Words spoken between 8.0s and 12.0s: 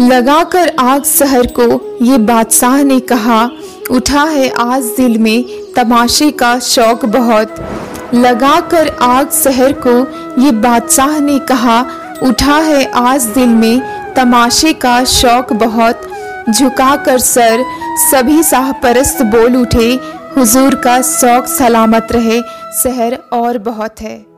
लगाकर आग शहर को ये बादशाह ने कहा,